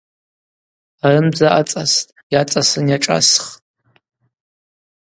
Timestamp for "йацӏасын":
2.33-2.85